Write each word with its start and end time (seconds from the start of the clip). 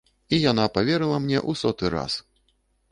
І 0.37 0.39
яна 0.51 0.65
паверыла 0.79 1.21
мне 1.27 1.39
ў 1.49 1.63
соты 1.63 1.85
раз. 1.99 2.21